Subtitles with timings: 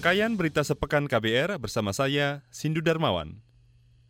[0.00, 3.36] Rangkaian berita sepekan KBR bersama saya, Sindu Darmawan.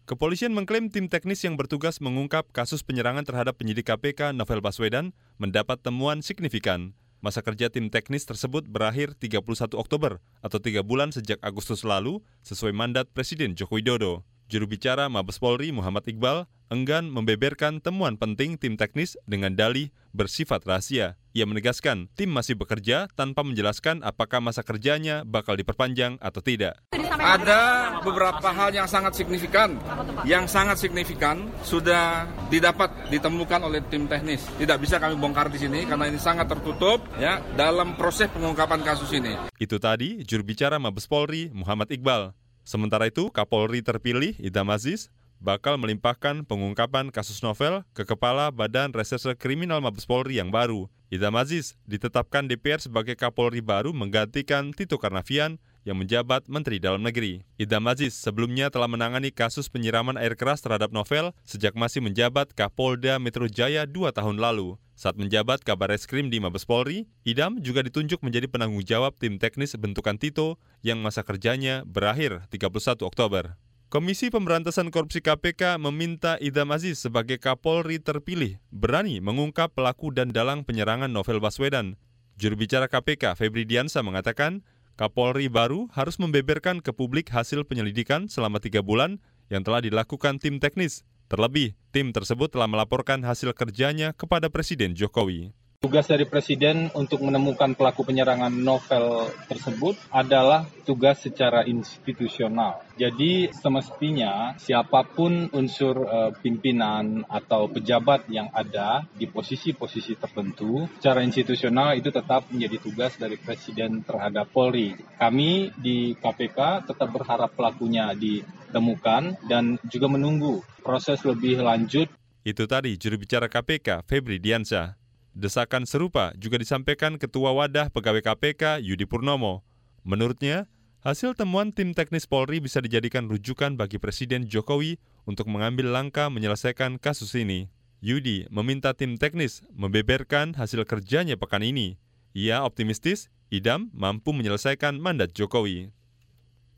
[0.07, 5.11] Kepolisian mengklaim tim teknis yang bertugas mengungkap kasus penyerangan terhadap penyidik KPK Novel Baswedan
[5.43, 6.95] mendapat temuan signifikan.
[7.19, 9.43] Masa kerja tim teknis tersebut berakhir 31
[9.75, 14.23] Oktober atau tiga bulan sejak Agustus lalu sesuai mandat Presiden Joko Widodo.
[14.47, 20.63] Juru bicara Mabes Polri Muhammad Iqbal enggan membeberkan temuan penting tim teknis dengan dalih bersifat
[20.67, 21.19] rahasia.
[21.31, 26.83] Ia menegaskan tim masih bekerja tanpa menjelaskan apakah masa kerjanya bakal diperpanjang atau tidak.
[27.21, 29.79] Ada beberapa hal yang sangat signifikan,
[30.27, 34.43] yang sangat signifikan sudah didapat ditemukan oleh tim teknis.
[34.59, 39.15] Tidak bisa kami bongkar di sini karena ini sangat tertutup ya dalam proses pengungkapan kasus
[39.15, 39.39] ini.
[39.63, 42.35] Itu tadi juru bicara Mabes Polri Muhammad Iqbal.
[42.67, 49.33] Sementara itu, Kapolri terpilih Idam Aziz bakal melimpahkan pengungkapan kasus novel ke Kepala Badan Reserse
[49.35, 50.93] Kriminal Mabes Polri yang baru.
[51.11, 57.43] Idam Aziz ditetapkan DPR sebagai Kapolri baru menggantikan Tito Karnavian yang menjabat Menteri Dalam Negeri.
[57.59, 63.19] Idam Aziz sebelumnya telah menangani kasus penyiraman air keras terhadap novel sejak masih menjabat Kapolda
[63.19, 64.79] Metro Jaya dua tahun lalu.
[64.95, 69.73] Saat menjabat kabar reskrim di Mabes Polri, Idam juga ditunjuk menjadi penanggung jawab tim teknis
[69.75, 73.57] bentukan Tito yang masa kerjanya berakhir 31 Oktober.
[73.91, 80.63] Komisi Pemberantasan Korupsi KPK meminta Idam Aziz sebagai Kapolri terpilih berani mengungkap pelaku dan dalang
[80.63, 81.99] penyerangan Novel Baswedan.
[82.39, 84.63] Juru bicara KPK Febri Diansa mengatakan,
[84.95, 89.19] Kapolri baru harus membeberkan ke publik hasil penyelidikan selama tiga bulan
[89.51, 95.55] yang telah dilakukan tim teknis Terlebih, tim tersebut telah melaporkan hasil kerjanya kepada Presiden Jokowi.
[95.81, 102.85] Tugas dari Presiden untuk menemukan pelaku penyerangan novel tersebut adalah tugas secara institusional.
[103.01, 111.25] Jadi semestinya siapa pun unsur uh, pimpinan atau pejabat yang ada di posisi-posisi tertentu, secara
[111.25, 114.93] institusional itu tetap menjadi tugas dari Presiden terhadap Polri.
[115.17, 122.13] Kami di KPK tetap berharap pelakunya ditemukan dan juga menunggu proses lebih lanjut.
[122.45, 125.00] Itu tadi juru bicara KPK Febri Diansyah.
[125.41, 129.65] Desakan serupa juga disampaikan Ketua Wadah Pegawai KPK Yudi Purnomo.
[130.05, 130.69] Menurutnya,
[131.01, 137.01] hasil temuan tim teknis Polri bisa dijadikan rujukan bagi Presiden Jokowi untuk mengambil langkah menyelesaikan
[137.01, 137.73] kasus ini.
[138.05, 141.97] Yudi meminta tim teknis membeberkan hasil kerjanya pekan ini.
[142.37, 145.89] Ia optimistis Idam mampu menyelesaikan mandat Jokowi.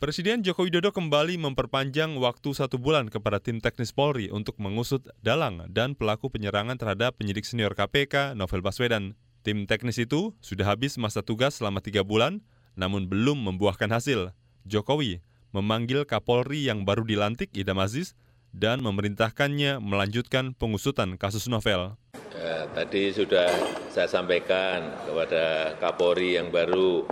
[0.02, 5.70] Presiden Joko Widodo kembali memperpanjang waktu satu bulan kepada tim teknis Polri untuk mengusut dalang
[5.70, 9.14] dan pelaku penyerangan terhadap penyidik senior KPK Novel Baswedan.
[9.46, 12.42] Tim teknis itu sudah habis masa tugas selama tiga bulan,
[12.74, 14.34] namun belum membuahkan hasil.
[14.66, 15.22] Jokowi
[15.54, 18.18] memanggil Kapolri yang baru dilantik Idam Aziz
[18.50, 21.94] dan memerintahkannya melanjutkan pengusutan kasus novel.
[22.34, 23.46] Ya, tadi sudah
[23.86, 27.06] saya sampaikan kepada Kapolri yang baru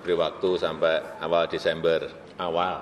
[0.00, 2.08] beri waktu sampai awal Desember.
[2.40, 2.80] Awal.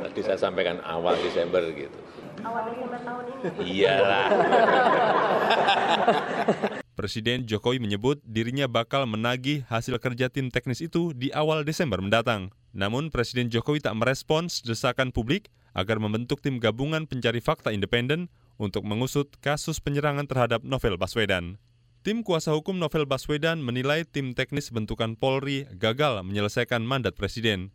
[0.00, 1.98] Tadi saya sampaikan awal Desember gitu.
[2.42, 3.42] Awal Desember tahun ini?
[3.60, 4.26] Iyalah.
[6.92, 12.52] Presiden Jokowi menyebut dirinya bakal menagih hasil kerja tim teknis itu di awal Desember mendatang.
[12.76, 18.28] Namun Presiden Jokowi tak merespons desakan publik agar membentuk tim gabungan pencari fakta independen
[18.60, 21.56] untuk mengusut kasus penyerangan terhadap Novel Baswedan.
[22.02, 27.70] Tim kuasa hukum Novel Baswedan menilai tim teknis bentukan Polri gagal menyelesaikan mandat Presiden.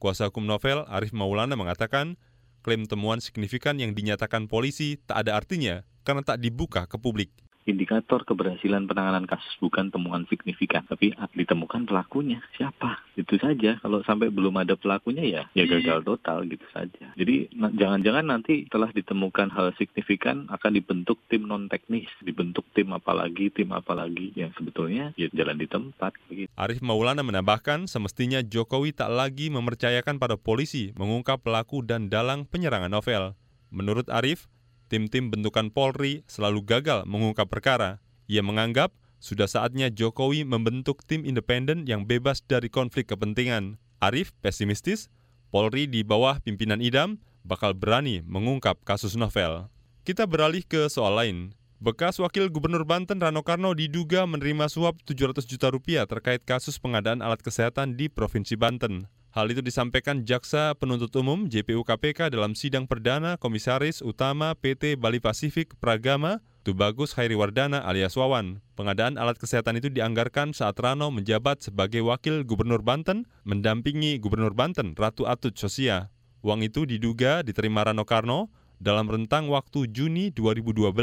[0.00, 2.16] Kuasa hukum Novel, Arif Maulana mengatakan,
[2.64, 7.28] klaim temuan signifikan yang dinyatakan polisi tak ada artinya karena tak dibuka ke publik
[7.66, 12.40] indikator keberhasilan penanganan kasus bukan temuan signifikan, tapi ditemukan pelakunya.
[12.54, 13.02] Siapa?
[13.18, 13.76] Itu saja.
[13.82, 17.12] Kalau sampai belum ada pelakunya ya, ya gagal total gitu saja.
[17.18, 23.50] Jadi jangan-jangan nanti telah ditemukan hal signifikan akan dibentuk tim non teknis, dibentuk tim apalagi,
[23.50, 26.14] tim apalagi yang sebetulnya ya jalan di tempat.
[26.30, 26.48] Begitu.
[26.54, 32.92] Arif Maulana menambahkan semestinya Jokowi tak lagi mempercayakan pada polisi mengungkap pelaku dan dalang penyerangan
[32.92, 33.34] novel.
[33.74, 34.46] Menurut Arif,
[34.86, 37.98] tim-tim bentukan Polri selalu gagal mengungkap perkara.
[38.26, 38.90] Ia menganggap
[39.22, 43.80] sudah saatnya Jokowi membentuk tim independen yang bebas dari konflik kepentingan.
[43.98, 45.08] Arif pesimistis,
[45.48, 49.70] Polri di bawah pimpinan Idam bakal berani mengungkap kasus novel.
[50.06, 51.54] Kita beralih ke soal lain.
[51.76, 57.20] Bekas Wakil Gubernur Banten Rano Karno diduga menerima suap 700 juta rupiah terkait kasus pengadaan
[57.20, 59.10] alat kesehatan di Provinsi Banten.
[59.36, 65.20] Hal itu disampaikan Jaksa Penuntut Umum JPU KPK dalam sidang perdana Komisaris Utama PT Bali
[65.20, 68.64] Pasifik Pragama Tubagus Hairiwardana alias Wawan.
[68.80, 74.96] Pengadaan alat kesehatan itu dianggarkan saat Rano menjabat sebagai Wakil Gubernur Banten mendampingi Gubernur Banten
[74.96, 76.08] Ratu Atut Sosia.
[76.40, 78.48] Uang itu diduga diterima Rano Karno
[78.80, 80.96] dalam rentang waktu Juni 2012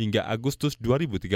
[0.00, 1.28] hingga Agustus 2013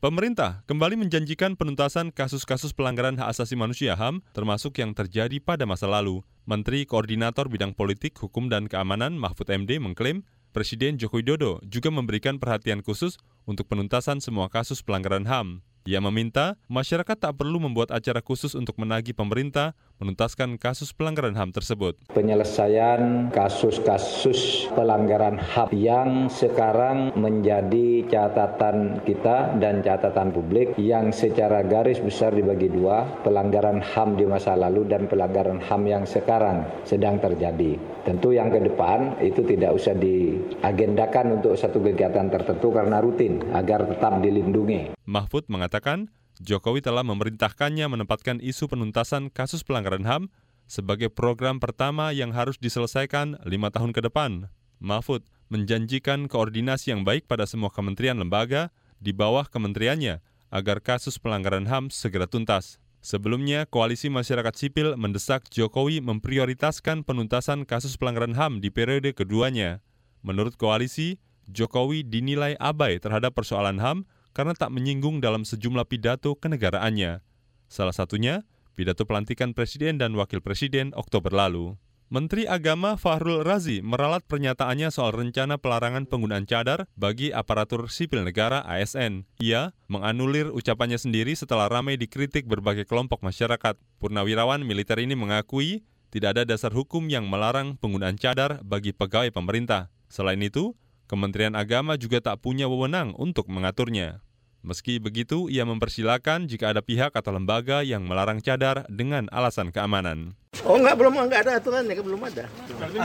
[0.04, 5.88] Pemerintah kembali menjanjikan penuntasan kasus-kasus pelanggaran hak asasi manusia HAM termasuk yang terjadi pada masa
[5.88, 6.20] lalu.
[6.44, 10.20] Menteri Koordinator Bidang Politik, Hukum dan Keamanan Mahfud MD mengklaim
[10.52, 13.16] Presiden Joko Widodo juga memberikan perhatian khusus
[13.48, 15.64] untuk penuntasan semua kasus pelanggaran HAM.
[15.84, 21.54] Ia meminta masyarakat tak perlu membuat acara khusus untuk menagih pemerintah menuntaskan kasus pelanggaran HAM
[21.54, 21.96] tersebut.
[22.10, 32.02] Penyelesaian kasus-kasus pelanggaran HAM yang sekarang menjadi catatan kita dan catatan publik yang secara garis
[32.02, 37.78] besar dibagi dua, pelanggaran HAM di masa lalu dan pelanggaran HAM yang sekarang sedang terjadi.
[38.04, 43.88] Tentu yang ke depan itu tidak usah diagendakan untuk satu kegiatan tertentu karena rutin agar
[43.88, 44.98] tetap dilindungi.
[45.08, 46.12] Mahfud mengatakan
[46.42, 50.22] Jokowi telah memerintahkannya menempatkan isu penuntasan kasus pelanggaran HAM
[50.66, 54.50] sebagai program pertama yang harus diselesaikan lima tahun ke depan.
[54.82, 55.22] Mahfud
[55.52, 60.18] menjanjikan koordinasi yang baik pada semua kementerian lembaga di bawah kementeriannya
[60.50, 62.82] agar kasus pelanggaran HAM segera tuntas.
[63.04, 69.84] Sebelumnya, Koalisi Masyarakat Sipil mendesak Jokowi memprioritaskan penuntasan kasus pelanggaran HAM di periode keduanya.
[70.24, 77.22] Menurut koalisi, Jokowi dinilai abai terhadap persoalan HAM karena tak menyinggung dalam sejumlah pidato kenegaraannya.
[77.70, 78.42] Salah satunya,
[78.74, 81.78] pidato pelantikan Presiden dan Wakil Presiden Oktober lalu.
[82.12, 88.60] Menteri Agama Fahrul Razi meralat pernyataannya soal rencana pelarangan penggunaan cadar bagi aparatur sipil negara
[88.68, 89.24] ASN.
[89.40, 93.80] Ia menganulir ucapannya sendiri setelah ramai dikritik berbagai kelompok masyarakat.
[94.04, 95.82] Purnawirawan militer ini mengakui
[96.14, 99.90] tidak ada dasar hukum yang melarang penggunaan cadar bagi pegawai pemerintah.
[100.06, 104.24] Selain itu, Kementerian Agama juga tak punya wewenang untuk mengaturnya.
[104.64, 110.32] Meski begitu, ia mempersilahkan jika ada pihak atau lembaga yang melarang cadar dengan alasan keamanan.
[110.64, 112.48] Oh enggak belum enggak ada aturannya belum ada.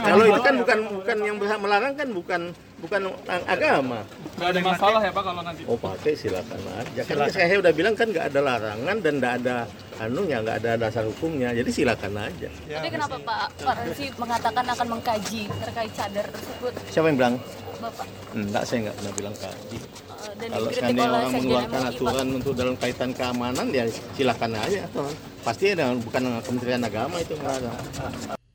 [0.00, 2.40] Kalau itu kan bukan bukan yang berhak melarang kan bukan
[2.80, 3.00] bukan
[3.44, 4.08] agama.
[4.40, 5.62] Enggak ada masalah ya Pak kalau nanti.
[5.68, 7.00] Oh pakai silakan aja.
[7.04, 9.56] Kan saya udah bilang kan enggak ada larangan dan enggak ada
[10.00, 11.52] anu ya enggak ada dasar hukumnya.
[11.52, 12.48] Jadi silakan aja.
[12.48, 16.72] Tapi kenapa Pak Pak Rensi mengatakan akan mengkaji terkait cadar tersebut?
[16.88, 17.34] Siapa yang bilang?
[17.80, 18.06] Bapak.
[18.32, 19.78] Enggak, saya enggak pernah bilang kaji.
[19.80, 23.84] Uh, dan Kalau seandainya orang mengeluarkan aturan untuk dalam kaitan keamanan ya
[24.16, 25.14] silakan aja aturan.
[25.40, 27.70] Pasti ada bukan Kementerian Agama itu enggak ada.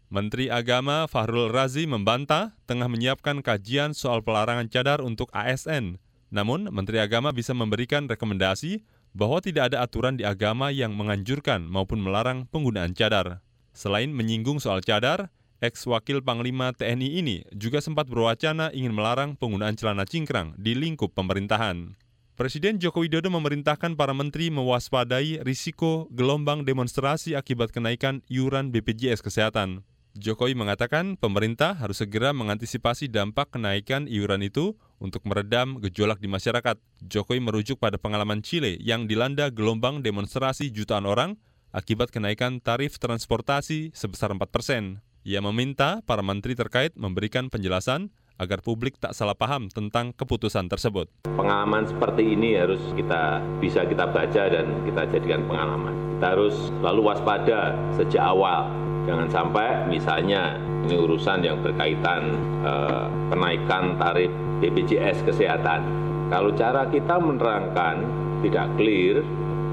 [0.09, 5.97] Menteri Agama Fahrul Razi membantah tengah menyiapkan kajian soal pelarangan cadar untuk ASN.
[6.30, 8.86] Namun, Menteri Agama bisa memberikan rekomendasi
[9.16, 13.40] bahwa tidak ada aturan di agama yang menganjurkan maupun melarang penggunaan cadar.
[13.72, 15.31] Selain menyinggung soal cadar,
[15.64, 21.95] ex-wakil Panglima TNI ini juga sempat berwacana ingin melarang penggunaan celana cingkrang di lingkup pemerintahan.
[22.36, 29.88] Presiden Joko Widodo memerintahkan para menteri mewaspadai risiko gelombang demonstrasi akibat kenaikan iuran BPJS Kesehatan.
[30.16, 36.80] Jokowi mengatakan pemerintah harus segera mengantisipasi dampak kenaikan iuran itu untuk meredam gejolak di masyarakat.
[37.04, 41.36] Jokowi merujuk pada pengalaman Chile yang dilanda gelombang demonstrasi jutaan orang
[41.76, 45.04] akibat kenaikan tarif transportasi sebesar 4 persen.
[45.28, 51.07] Ia meminta para menteri terkait memberikan penjelasan agar publik tak salah paham tentang keputusan tersebut.
[51.35, 55.95] Pengalaman seperti ini harus kita bisa kita baca dan kita jadikan pengalaman.
[56.19, 58.68] Kita harus selalu waspada sejak awal.
[59.06, 65.85] Jangan sampai misalnya ini urusan yang berkaitan eh, kenaikan tarif BPJS kesehatan.
[66.33, 68.01] Kalau cara kita menerangkan
[68.42, 69.21] tidak clear,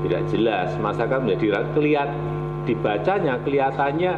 [0.04, 2.10] tidak jelas, masyarakat menjadi kelihat
[2.62, 4.12] dibacanya kelihatannya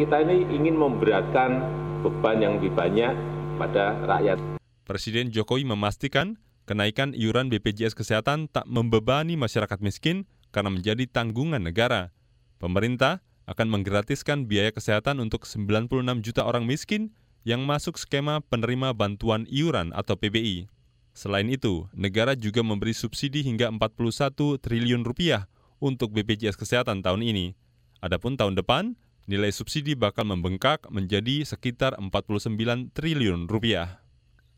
[0.00, 1.60] kita ini ingin memberatkan
[2.00, 3.12] beban yang lebih banyak
[3.60, 4.40] pada rakyat.
[4.88, 12.16] Presiden Jokowi memastikan kenaikan iuran BPJS Kesehatan tak membebani masyarakat miskin karena menjadi tanggungan negara.
[12.56, 17.12] Pemerintah akan menggratiskan biaya kesehatan untuk 96 juta orang miskin
[17.44, 20.70] yang masuk skema penerima bantuan iuran atau PBI.
[21.10, 25.50] Selain itu, negara juga memberi subsidi hingga 41 triliun rupiah
[25.82, 27.58] untuk BPJS Kesehatan tahun ini.
[27.98, 28.94] Adapun tahun depan,
[29.30, 34.02] nilai subsidi bakal membengkak menjadi sekitar 49 triliun rupiah.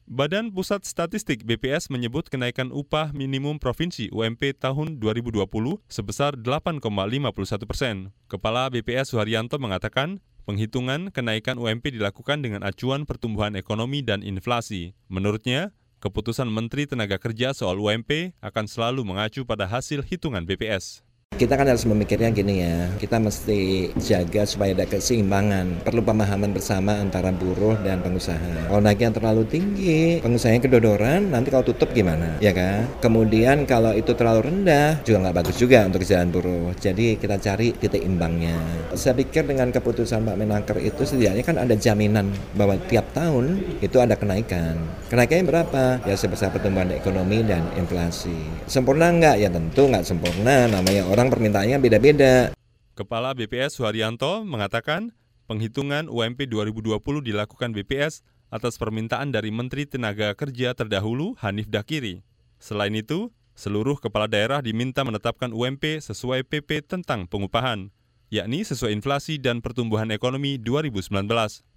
[0.09, 5.47] Badan Pusat Statistik BPS menyebut kenaikan upah minimum provinsi UMP tahun 2020
[5.87, 8.11] sebesar 8,51 persen.
[8.27, 14.97] Kepala BPS Suharyanto mengatakan, penghitungan kenaikan UMP dilakukan dengan acuan pertumbuhan ekonomi dan inflasi.
[15.07, 15.71] Menurutnya,
[16.03, 21.07] keputusan Menteri Tenaga Kerja soal UMP akan selalu mengacu pada hasil hitungan BPS.
[21.33, 25.83] Kita kan harus memikirnya gini ya, kita mesti jaga supaya ada keseimbangan.
[25.83, 28.69] Perlu pemahaman bersama antara buruh dan pengusaha.
[28.69, 32.37] Kalau naiknya terlalu tinggi, pengusahanya kedodoran, nanti kalau tutup gimana?
[32.39, 32.89] Ya kan?
[33.01, 36.71] Kemudian kalau itu terlalu rendah, juga nggak bagus juga untuk jalan buruh.
[36.79, 38.57] Jadi kita cari titik imbangnya.
[38.97, 43.97] Saya pikir dengan keputusan Pak Menaker itu setidaknya kan ada jaminan bahwa tiap tahun itu
[43.99, 44.79] ada kenaikan.
[45.13, 45.83] Kenaikannya berapa?
[46.09, 48.37] Ya sebesar pertumbuhan ekonomi dan inflasi.
[48.65, 49.37] Sempurna nggak?
[49.43, 50.71] Ya tentu nggak sempurna.
[50.71, 52.51] Namanya orang orang permintaannya beda-beda.
[52.99, 55.15] Kepala BPS Suharyanto mengatakan
[55.47, 62.27] penghitungan UMP 2020 dilakukan BPS atas permintaan dari Menteri Tenaga Kerja terdahulu Hanif Dakiri.
[62.59, 67.95] Selain itu, seluruh kepala daerah diminta menetapkan UMP sesuai PP tentang pengupahan,
[68.27, 71.07] yakni sesuai inflasi dan pertumbuhan ekonomi 2019.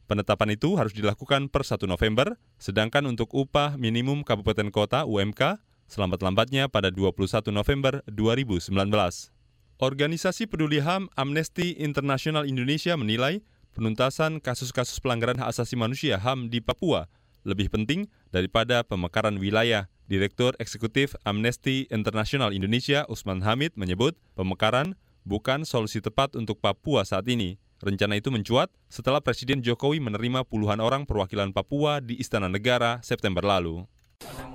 [0.10, 6.66] Penetapan itu harus dilakukan per 1 November, sedangkan untuk upah minimum kabupaten kota UMK selambat-lambatnya
[6.66, 9.35] pada 21 November 2019.
[9.76, 13.44] Organisasi Peduli HAM Amnesty International Indonesia menilai
[13.76, 17.12] penuntasan kasus-kasus pelanggaran hak asasi manusia HAM di Papua
[17.44, 19.92] lebih penting daripada pemekaran wilayah.
[20.08, 24.96] Direktur Eksekutif Amnesty International Indonesia Usman Hamid menyebut pemekaran
[25.28, 27.60] bukan solusi tepat untuk Papua saat ini.
[27.84, 33.44] Rencana itu mencuat setelah Presiden Jokowi menerima puluhan orang perwakilan Papua di Istana Negara September
[33.44, 33.84] lalu.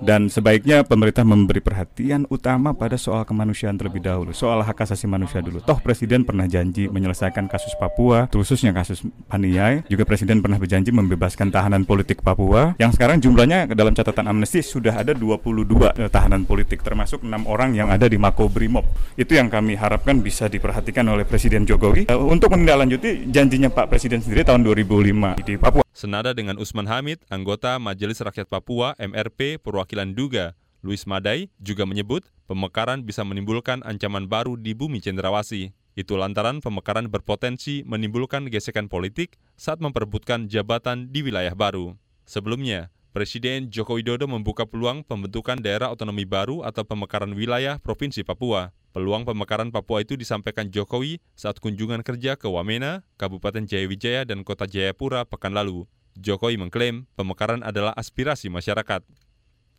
[0.01, 5.45] Dan sebaiknya pemerintah memberi perhatian utama pada soal kemanusiaan terlebih dahulu, soal hak asasi manusia
[5.45, 5.61] dulu.
[5.61, 9.85] Toh Presiden pernah janji menyelesaikan kasus Papua, khususnya kasus Paniai.
[9.85, 15.05] Juga Presiden pernah berjanji membebaskan tahanan politik Papua, yang sekarang jumlahnya dalam catatan amnesti sudah
[15.05, 18.89] ada 22 eh, tahanan politik, termasuk enam orang yang ada di Makobrimob.
[19.13, 24.25] Itu yang kami harapkan bisa diperhatikan oleh Presiden Jokowi uh, untuk menindaklanjuti janjinya Pak Presiden
[24.25, 25.85] sendiri tahun 2005 di Papua.
[25.91, 32.31] Senada dengan Usman Hamid, anggota Majelis Rakyat Papua MRP perwakilan Duga, Luis Madai, juga menyebut
[32.47, 35.75] pemekaran bisa menimbulkan ancaman baru di bumi cendrawasih.
[35.91, 41.99] Itu lantaran pemekaran berpotensi menimbulkan gesekan politik saat memperebutkan jabatan di wilayah baru.
[42.23, 48.71] Sebelumnya, Presiden Joko Widodo membuka peluang pembentukan daerah otonomi baru atau pemekaran wilayah Provinsi Papua.
[48.91, 54.67] Peluang pemekaran Papua itu disampaikan Jokowi saat kunjungan kerja ke Wamena, Kabupaten Jayawijaya, dan Kota
[54.67, 55.87] Jayapura pekan lalu.
[56.19, 59.07] Jokowi mengklaim pemekaran adalah aspirasi masyarakat.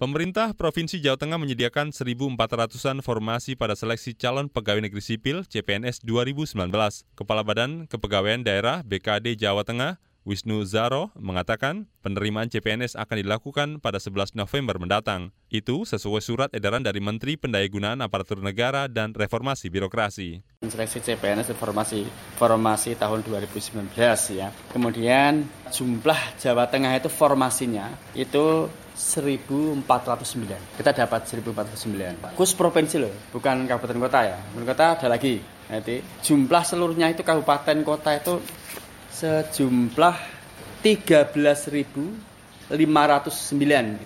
[0.01, 6.57] Pemerintah Provinsi Jawa Tengah menyediakan 1.400-an formasi pada seleksi calon pegawai negeri sipil CPNS 2019.
[7.15, 13.99] Kepala Badan Kepegawaian Daerah BKD Jawa Tengah, Wisnu Zaro mengatakan penerimaan CPNS akan dilakukan pada
[13.99, 15.35] 11 November mendatang.
[15.51, 20.39] Itu sesuai surat edaran dari Menteri Pendayagunaan Aparatur Negara dan Reformasi Birokrasi.
[20.63, 22.07] Seleksi CPNS reformasi
[22.39, 23.91] formasi tahun 2019
[24.39, 24.55] ya.
[24.71, 25.43] Kemudian
[25.75, 30.79] jumlah Jawa Tengah itu formasinya itu 1409.
[30.79, 32.39] Kita dapat 1409.
[32.39, 34.39] Kus provinsi loh, bukan kabupaten kota ya.
[34.39, 35.43] Kabupaten kota ada lagi.
[35.67, 38.39] Nanti jumlah seluruhnya itu kabupaten kota itu
[39.13, 40.17] sejumlah
[40.81, 42.73] 13.509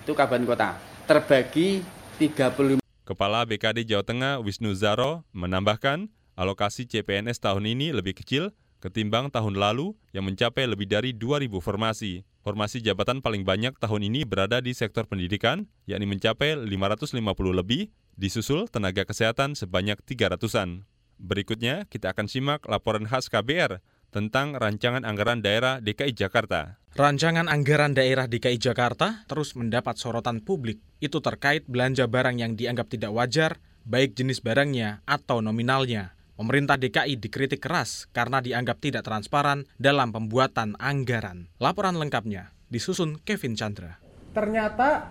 [0.03, 0.75] itu kabupaten kota
[1.07, 1.79] terbagi
[2.19, 8.51] 35 Kepala BKD Jawa Tengah Wisnu Zaro menambahkan alokasi CPNS tahun ini lebih kecil
[8.83, 12.27] ketimbang tahun lalu yang mencapai lebih dari 2.000 formasi.
[12.43, 17.15] Formasi jabatan paling banyak tahun ini berada di sektor pendidikan, yakni mencapai 550
[17.51, 20.85] lebih, disusul tenaga kesehatan sebanyak 300-an.
[21.17, 26.79] Berikutnya, kita akan simak laporan khas KBR tentang Rancangan Anggaran Daerah DKI Jakarta.
[26.97, 30.81] Rancangan Anggaran Daerah DKI Jakarta terus mendapat sorotan publik.
[30.97, 36.17] Itu terkait belanja barang yang dianggap tidak wajar, baik jenis barangnya atau nominalnya.
[36.37, 41.49] Pemerintah DKI dikritik keras karena dianggap tidak transparan dalam pembuatan anggaran.
[41.57, 43.97] Laporan lengkapnya disusun Kevin Chandra.
[44.37, 45.09] Ternyata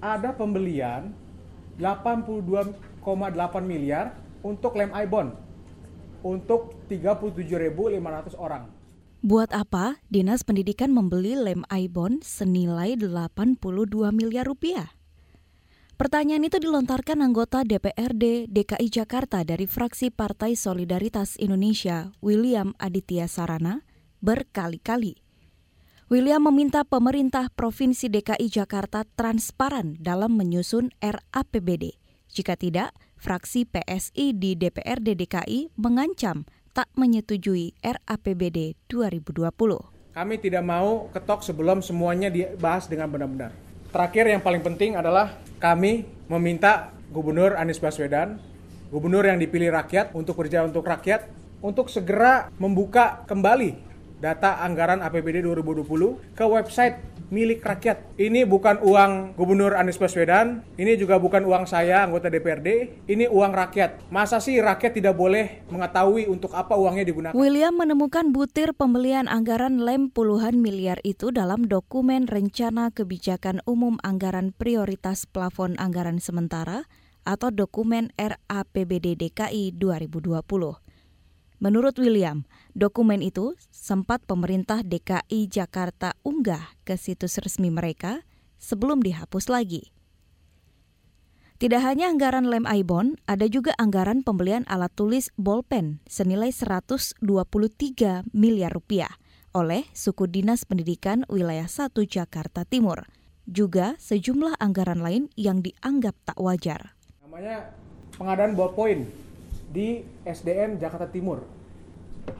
[0.00, 1.12] ada pembelian
[1.76, 3.04] 82,8
[3.64, 5.45] miliar untuk lem ibon
[6.24, 8.68] untuk 37.500 orang.
[9.26, 13.58] Buat apa Dinas Pendidikan membeli lem Aibon senilai 82
[14.14, 14.94] miliar rupiah?
[15.96, 23.80] Pertanyaan itu dilontarkan anggota DPRD DKI Jakarta dari fraksi Partai Solidaritas Indonesia, William Aditya Sarana,
[24.20, 25.16] berkali-kali.
[26.12, 31.98] William meminta pemerintah Provinsi DKI Jakarta transparan dalam menyusun RAPBD
[32.30, 32.92] Jika tidak,
[33.26, 40.14] fraksi PSI di DPRD DKI mengancam tak menyetujui RAPBD 2020.
[40.14, 43.50] Kami tidak mau ketok sebelum semuanya dibahas dengan benar-benar.
[43.90, 48.38] Terakhir yang paling penting adalah kami meminta Gubernur Anies Baswedan,
[48.94, 51.26] gubernur yang dipilih rakyat untuk kerja untuk rakyat,
[51.58, 53.74] untuk segera membuka kembali
[54.22, 58.16] data anggaran APBD 2020 ke website milik rakyat.
[58.16, 63.52] Ini bukan uang Gubernur Anies Baswedan, ini juga bukan uang saya anggota DPRD, ini uang
[63.52, 64.10] rakyat.
[64.14, 67.34] Masa sih rakyat tidak boleh mengetahui untuk apa uangnya digunakan?
[67.34, 74.54] William menemukan butir pembelian anggaran lem puluhan miliar itu dalam dokumen rencana kebijakan umum anggaran
[74.54, 76.86] prioritas plafon anggaran sementara
[77.26, 80.85] atau dokumen RAPBD DKI 2020.
[81.56, 82.44] Menurut William,
[82.76, 88.20] dokumen itu sempat pemerintah DKI Jakarta unggah ke situs resmi mereka
[88.60, 89.96] sebelum dihapus lagi.
[91.56, 97.16] Tidak hanya anggaran lem Aibon, ada juga anggaran pembelian alat tulis bolpen senilai 123
[98.36, 99.16] miliar rupiah
[99.56, 103.08] oleh Suku Dinas Pendidikan Wilayah 1 Jakarta Timur.
[103.48, 106.92] Juga sejumlah anggaran lain yang dianggap tak wajar.
[107.24, 107.72] Namanya
[108.20, 109.25] pengadaan ballpoint
[109.76, 111.44] di SDM Jakarta Timur.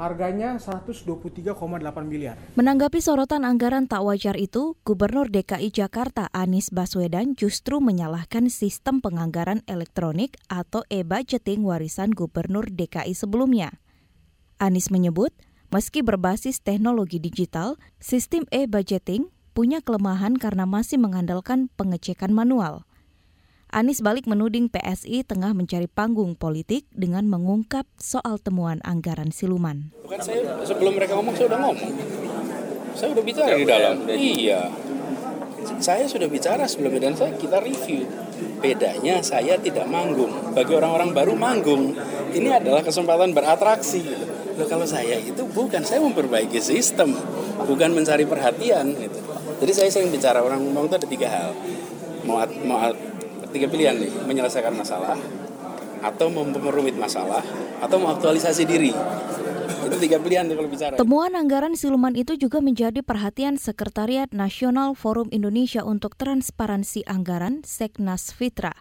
[0.00, 1.54] Harganya 123,8
[2.02, 2.34] miliar.
[2.58, 9.62] Menanggapi sorotan anggaran tak wajar itu, Gubernur DKI Jakarta Anies Baswedan justru menyalahkan sistem penganggaran
[9.70, 13.78] elektronik atau e-budgeting warisan Gubernur DKI sebelumnya.
[14.58, 15.30] Anies menyebut,
[15.70, 22.82] meski berbasis teknologi digital, sistem e-budgeting punya kelemahan karena masih mengandalkan pengecekan manual.
[23.76, 29.92] Anies balik menuding PSI tengah mencari panggung politik dengan mengungkap soal temuan anggaran siluman.
[30.00, 31.92] Bukan saya sebelum mereka ngomong saya udah ngomong.
[32.96, 34.08] Saya udah bicara di dalam.
[34.08, 34.72] Iya.
[35.76, 38.08] Saya sudah bicara sebelumnya dan saya kita review.
[38.64, 40.32] Bedanya saya tidak manggung.
[40.56, 41.92] Bagi orang-orang baru manggung.
[42.32, 44.08] Ini adalah kesempatan beratraksi.
[44.56, 47.12] Loh kalau saya itu bukan saya memperbaiki sistem,
[47.68, 49.20] bukan mencari perhatian gitu.
[49.60, 51.52] Jadi saya sering bicara orang ngomong itu ada tiga hal.
[52.24, 52.80] Mau, mau
[53.56, 55.16] tiga pilihan nih menyelesaikan masalah
[56.04, 57.40] atau memperumit masalah
[57.80, 58.92] atau mengaktualisasi diri
[59.86, 60.94] itu tiga pilihan kalau bicara.
[60.98, 68.34] Temuan anggaran siluman itu juga menjadi perhatian Sekretariat Nasional Forum Indonesia untuk Transparansi Anggaran Seknas
[68.34, 68.74] Fitra.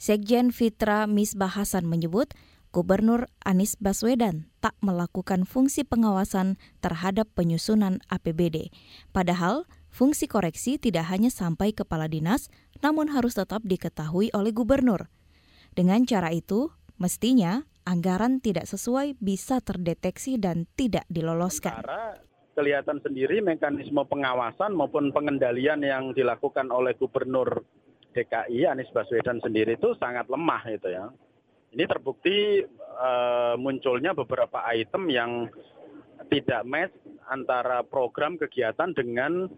[0.00, 2.32] Sekjen Fitra Misbah Hasan menyebut
[2.72, 8.68] Gubernur Anies Baswedan tak melakukan fungsi pengawasan terhadap penyusunan APBD.
[9.16, 9.64] Padahal
[9.96, 12.52] Fungsi koreksi tidak hanya sampai kepala dinas,
[12.84, 15.08] namun harus tetap diketahui oleh gubernur.
[15.72, 16.68] Dengan cara itu,
[17.00, 21.80] mestinya anggaran tidak sesuai bisa terdeteksi dan tidak diloloskan.
[21.80, 22.12] Karena
[22.52, 27.64] kelihatan sendiri mekanisme pengawasan maupun pengendalian yang dilakukan oleh gubernur
[28.12, 31.08] DKI Anies Baswedan sendiri itu sangat lemah itu ya.
[31.72, 32.60] Ini terbukti
[33.00, 35.48] uh, munculnya beberapa item yang
[36.28, 36.92] tidak match
[37.32, 39.48] antara program kegiatan dengan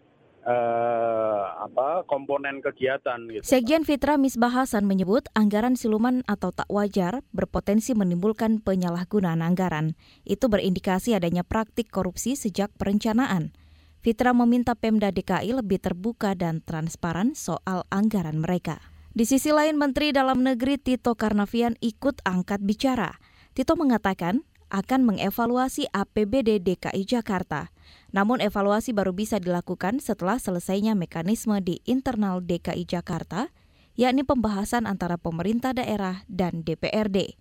[0.49, 3.45] eh, apa komponen kegiatan gitu.
[3.45, 9.93] Sekjen Fitra Misbah Hasan menyebut anggaran siluman atau tak wajar berpotensi menimbulkan penyalahgunaan anggaran.
[10.25, 13.53] Itu berindikasi adanya praktik korupsi sejak perencanaan.
[14.01, 18.81] Fitra meminta Pemda DKI lebih terbuka dan transparan soal anggaran mereka.
[19.11, 23.19] Di sisi lain, Menteri Dalam Negeri Tito Karnavian ikut angkat bicara.
[23.51, 27.75] Tito mengatakan akan mengevaluasi APBD DKI Jakarta.
[28.11, 33.53] Namun evaluasi baru bisa dilakukan setelah selesainya mekanisme di internal DKI Jakarta,
[33.99, 37.37] yakni pembahasan antara pemerintah daerah dan DPRD.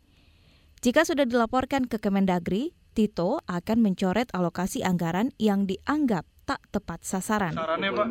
[0.84, 7.54] Jika sudah dilaporkan ke Kemendagri, Tito akan mencoret alokasi anggaran yang dianggap tak tepat sasaran.
[7.54, 8.06] Sarannya Pak?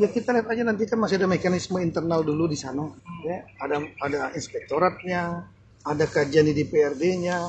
[0.00, 2.88] Ya kita lihat aja nanti kan masih ada mekanisme internal dulu di sana.
[3.26, 5.50] Ya, ada ada inspektoratnya,
[5.84, 7.42] ada kajian di DPRD-nya,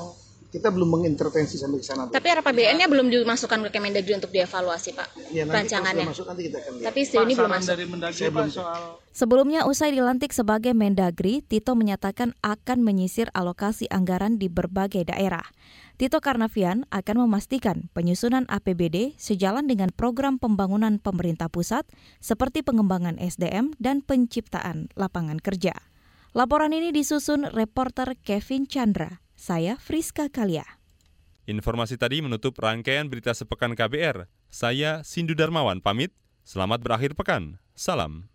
[0.53, 2.13] kita belum mengintervensi sampai ke sana.
[2.13, 5.33] Tapi RAPBN-nya belum dimasukkan ke Kemendagri untuk dievaluasi, Pak.
[5.33, 6.13] Ya, rancangannya.
[6.13, 6.85] Masuk, nanti kita akan lihat.
[6.93, 7.69] Tapi sejauh ini belum masuk.
[7.73, 8.81] Dari Mendagri, Pak, soal...
[9.09, 15.41] Sebelumnya usai dilantik sebagai Mendagri, Tito menyatakan akan menyisir alokasi anggaran di berbagai daerah.
[15.97, 21.89] Tito Karnavian akan memastikan penyusunan APBD sejalan dengan program pembangunan pemerintah pusat
[22.21, 25.73] seperti pengembangan SDM dan penciptaan lapangan kerja.
[26.33, 29.22] Laporan ini disusun reporter Kevin Chandra.
[29.43, 30.63] Saya Friska Kalia.
[31.43, 34.31] Informasi tadi menutup rangkaian berita sepekan KBR.
[34.47, 36.15] Saya Sindu Darmawan pamit.
[36.47, 37.59] Selamat berakhir pekan.
[37.75, 38.31] Salam.